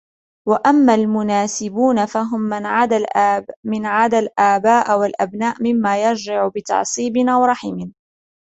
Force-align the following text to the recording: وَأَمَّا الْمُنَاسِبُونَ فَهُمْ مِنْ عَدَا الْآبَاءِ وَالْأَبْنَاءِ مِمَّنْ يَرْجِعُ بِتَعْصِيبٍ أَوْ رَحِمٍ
وَأَمَّا 0.47 0.95
الْمُنَاسِبُونَ 0.95 2.05
فَهُمْ 2.05 2.41
مِنْ 3.63 3.85
عَدَا 3.85 4.19
الْآبَاءِ 4.19 4.99
وَالْأَبْنَاءِ 4.99 5.55
مِمَّنْ 5.63 5.95
يَرْجِعُ 5.95 6.47
بِتَعْصِيبٍ 6.47 7.17
أَوْ 7.17 7.45
رَحِمٍ 7.45 7.91